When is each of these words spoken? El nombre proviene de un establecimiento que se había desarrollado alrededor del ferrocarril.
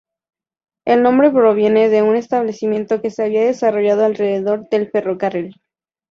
El 0.83 1.03
nombre 1.03 1.29
proviene 1.29 1.87
de 1.89 2.01
un 2.01 2.15
establecimiento 2.15 3.03
que 3.03 3.11
se 3.11 3.21
había 3.23 3.45
desarrollado 3.45 4.03
alrededor 4.03 4.67
del 4.69 4.89
ferrocarril. 4.89 5.53